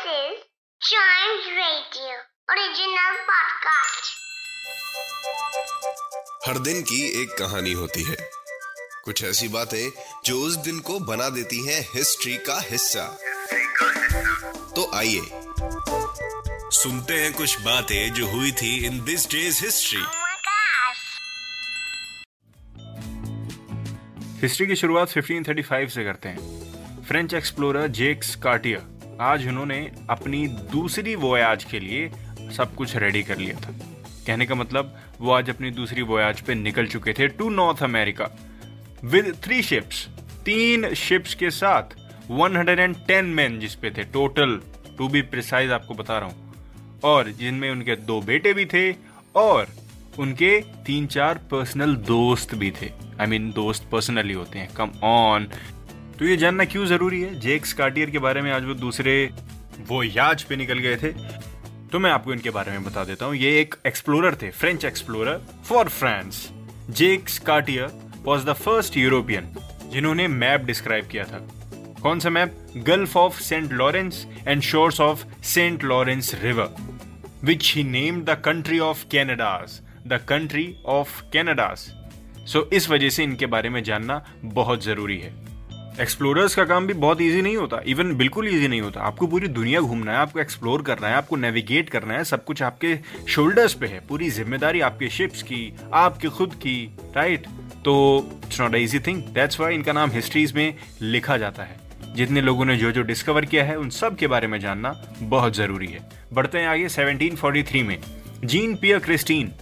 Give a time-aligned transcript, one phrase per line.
[0.00, 0.38] This is
[0.80, 2.12] Chimes Radio
[2.50, 4.06] original podcast.
[6.46, 8.16] हर दिन की एक कहानी होती है
[9.04, 9.90] कुछ ऐसी बातें
[10.24, 13.04] जो उस दिन को बना देती हैं हिस्ट्री का हिस्सा
[14.76, 15.20] तो आइए
[16.72, 20.02] सुनते हैं कुछ बातें जो हुई थी in this days history.
[24.40, 31.14] History की शुरुआत 1535 से करते हैं फ्रेंच एक्सप्लोरर जेक्स कार्टियर आज उन्होंने अपनी दूसरी
[31.14, 32.10] वोयाज के लिए
[32.56, 33.72] सब कुछ रेडी कर लिया था।
[34.26, 38.30] कहने का मतलब वो आज अपनी दूसरी वोयाज पे निकल चुके थे to north America
[39.04, 40.08] with three ships
[40.44, 41.82] तीन शिप्स के साथ
[42.30, 44.60] 110 मैन जिसपे थे। टोटल
[44.98, 46.54] टू बी प्रिसाइज आपको बता रहा हूँ।
[47.04, 48.92] और जिनमें उनके दो बेटे भी थे
[49.36, 49.66] और
[50.18, 54.74] उनके तीन चार पर्सनल दोस्त भी थे। आई I मीन mean, दोस्त पर्सनली होते हैं।
[54.74, 55.48] कम ऑन
[56.20, 57.38] तो ये जानना क्यों ज़रूरी है?
[57.40, 59.30] जेक्स कार्टियर के बारे में आज वो दूसरे
[59.88, 61.12] वो याज पे निकल गए थे।
[61.92, 65.40] तो मैं आपको इनके बारे में बता देता हूँ। ये एक एक्सप्लोरर थे French explorer
[65.64, 66.50] for France
[66.90, 69.48] Jacques Cartier was the first European
[69.92, 71.38] जिन्होंने मैप डिस्क्राइब किया था।
[72.02, 76.74] कौन सा map gulf of Saint Lawrence and shores of Saint Lawrence river
[77.44, 79.72] which he name the country of Canadas,
[80.06, 81.78] the country of Canadas.
[82.46, 85.49] So इस वजह से इनके बारे में जानना बहुत ज़रूरी है।
[86.00, 89.48] एक्सप्लोरर्स का काम भी बहुत इजी नहीं होता इवन बिल्कुल इजी नहीं होता। आपको पूरी
[89.48, 92.96] दुनिया घूमना है, आपको एक्सप्लोर करना है, आपको नेविगेट करना है, सब कुछ आपके
[93.28, 96.76] शोल्डर्स पे है। पूरी ज़िम्मेदारी आपके शिप्स की, आपके खुद की
[97.16, 97.46] राइट
[97.84, 97.94] तो
[98.44, 101.78] it's not easy thing that's why इनका नाम हिस्ट्रीज में लिखा जाता है।
[102.16, 105.56] जितने लोगों ने जो जो डिस्कवर किया है, उन सब के बारे में जानना बहुत
[105.56, 107.98] ज़रूरी है। बढ़ते हैं आगे 1743 में।
[108.44, 109.52] जीन पियर क्रिस्टीन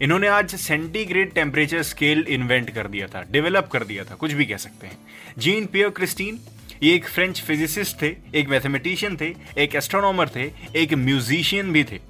[0.00, 4.44] इन्होंने आज सेंटीग्रेड टेम्परेचर स्केल इन्वेंट कर दिया था डेवलप कर दिया था, कुछ भी
[4.44, 4.96] कह सकते हैं।
[5.38, 6.38] जीन पियर क्रिस्टीन
[6.82, 12.00] ये एक फ्रेंच फिजिसिस्ट थे, एक मैथमेटिशियन थे, एक एस्ट्रोनॉमर थे, एक म्यूजिशियन भी थे।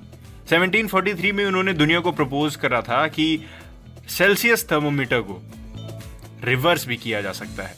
[0.48, 3.26] 1743 में उन्होंने दुनिया को प्रपोज करा था कि
[4.08, 5.40] सेल्सियस थर्मोमीटर को
[6.44, 7.76] रिवर्स भी किया जा सकता है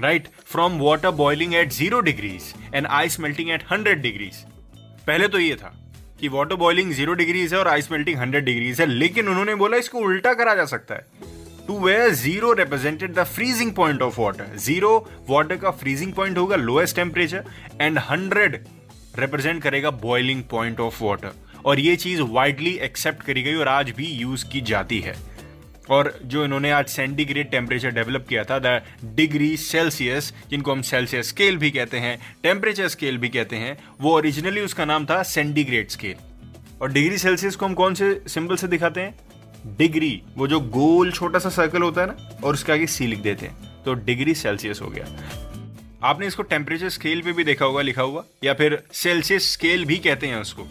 [0.00, 4.44] right from water boiling at zero degrees and ice melting at hundred degrees
[5.06, 5.72] पहले तो ये था।
[6.20, 9.76] कि वाटर बॉइलिंग ज़ीरो डिग्रीज है और आइस मेल्टिंग हंड्रेड डिग्रीज है, लेकिन उन्होंने बोला
[9.76, 11.34] इसको उल्टा करा जा सकता है।
[11.66, 14.96] Two way zero represented the freezing point of water zero
[15.30, 17.44] water का फ्रीजिंग पॉइंट होगा lowest temperature
[17.80, 18.64] and hundred
[19.18, 21.32] represent करेगा बॉइलिंग पॉइंट ऑफ़ वाटर
[21.64, 25.14] और ये चीज़ वाइडली एक्सेप्ट करी गई और आज भी यूज़ की जाती है।
[25.90, 28.80] और जो इन्होंने आज सेंटीग्रेड टेम्परेचर डेवलप किया था द
[29.16, 34.14] डिग्री सेल्सियस जिनको हम सेल्सियस स्केल भी कहते हैं टेम्परेचर स्केल भी कहते हैं, वो
[34.14, 36.14] ओरिजिनली उसका नाम था सेंटीग्रेड स्केल
[36.82, 39.14] और डिग्री सेल्सियस को हम कौन से सिंबल से दिखाते हैं?
[39.78, 43.18] डिग्री वो जो गोल छोटा सा सर्कल होता है ना, और उसके आगे सी लिख
[43.18, 45.06] देते हैं तो डिग्री सेल्सियस हो गया.
[46.02, 49.96] आपने इसको टेम्परेचर स्केल पे भी देखा होगा, लिखा हुआ, या फिर सेल्सियस स्केल भी
[49.98, 50.66] कहते हैं उसको.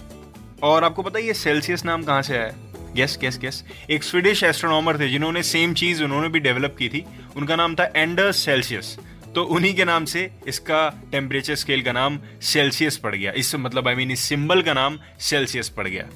[0.64, 2.65] और आपको पता है ये सेल्सियस नाम कहाँ से आया है?
[2.96, 7.06] गेस गेस गेस एक स्वीडिश एस्ट्रोनॉमर थे, जिन्होंने सेम चीज़ उन्होंने भी डेवलप की थी।
[7.36, 8.98] उनका नाम था एंडर्स सेल्सियस
[9.36, 13.88] तो उन्हीं के नाम से इसका टेम्परेचर स्केल का नाम सेल्सियस पड़ गया। इस मतलब
[13.88, 16.08] आई मीन इस सिंबल का नाम सेल्सियस पड़ गया।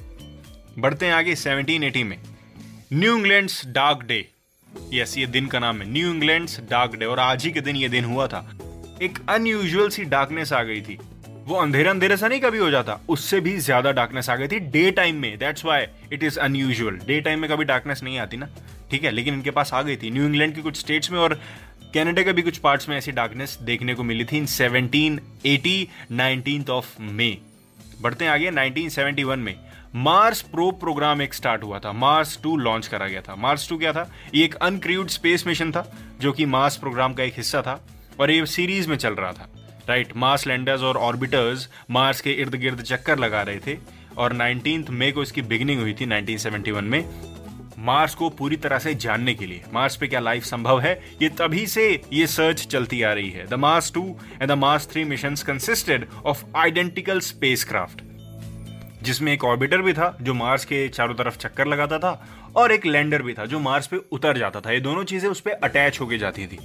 [0.78, 2.16] बढ़ते हैं आगे 1780 में।
[2.92, 4.28] New England's dark day
[4.92, 7.76] yes ये दिन का नाम है। न्यू इंग्लैंड्स डार्क डे और आज ही के दिन
[7.76, 8.40] ये दिन हुआ था।
[9.02, 10.98] एक अनयूजुअल सी डार्कनेस आ गई थी।
[11.46, 14.58] वो अंधेरा अंधेरा सा नहीं कभी हो जाता। उससे भी ज़्यादा डार्कनेस आ गई थी
[14.70, 18.36] डे टाइम में। That's why it is unusual day time में कभी डार्कनेस नहीं आती
[18.36, 18.48] ना।
[18.90, 21.34] ठीक है, लेकिन इनके पास आ गई थी। न्यू इंग्लैंड के कुछ स्टेट्स में और
[21.94, 26.64] कनाडा के भी कुछ पार्ट्स में ऐसी डार्कनेस देखने को मिली थी इन 1780 नाइनटीन
[26.70, 27.36] ऑफ़ मे
[28.00, 29.54] बढ़ते हैं आगे 1971 में।
[29.94, 33.78] मार्स प्रो प्रोग्राम एक स्टार्ट हुआ था। मार्स टू लॉन्च करा गया था। मार्स टू
[33.78, 34.10] क्या था?
[34.34, 35.86] ये एक अनक्रूड स्पेस मिशन था,
[36.20, 37.80] जो कि मार्स प्रोग्राम का एक हिस्सा था
[38.20, 39.48] और ये सीरीज़ में चल रहा था।
[39.90, 43.76] राइट मार्स लैंडर्स और ऑर्बिटर्स मार्स के इर्द गिर्द चक्कर लगा रहे थे
[44.18, 47.04] और 19th मई को इसकी बिगिनिंग हुई थी 1971 में
[47.78, 50.92] मार्स को पूरी तरह से जानने के लिए। मार्स पे क्या लाइफ संभव है?
[51.22, 54.02] ये तभी से ये सर्च चलती आ रही है। The Mars two
[54.32, 57.66] and the Mars three mission consisted of identical space
[59.02, 62.12] जिसमें एक ऑर्बिटर भी था जो मार्स के चारों तरफ़ चक्कर लगाता था
[62.56, 65.40] और एक लैंडर भी था जो मार्स पे उतर जाता था। ये दोनों चीज़ें उस
[65.40, 66.58] पर अटैच होके जाती थी।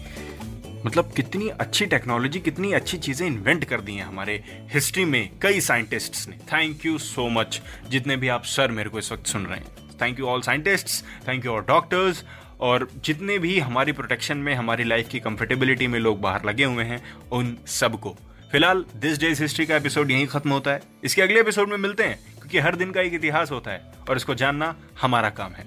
[0.86, 4.34] मतलब कितनी अच्छी टेक्नोलॉजी कितनी अच्छी चीज़ें इन्वेंट कर दी हैं हमारे
[4.74, 9.00] हिस्ट्री में कई साइंटिस्ट्स ने। थैंक यू सो मच जितने भी आप सर मेरे को
[9.00, 12.24] इस वक्त सुन रहे हैं। Thank you all scientists thank you all doctors
[12.60, 16.84] और जितने भी हमारी प्रोटेक्शन में, हमारी लाइफ की कंफर्टेबिलिटी में लोग बाहर लगे हुए
[16.84, 17.02] हैं,
[17.32, 18.16] उन सबको।
[18.52, 22.04] फ़िलहाल दिस डेज़ हिस्ट्री का एपिसोड यहीं खत्म होता है। इसके अगले एपिसोड में मिलते
[22.04, 25.66] हैं, क्योंकि हर दिन का एक इतिहास होता है, और इसको जानना हमारा काम है।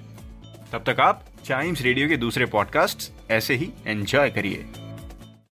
[0.72, 4.87] तब तक आप चाइम्स रेडियो के दूसरे पॉडकास्ट ऐसे ही एंजॉय करिए।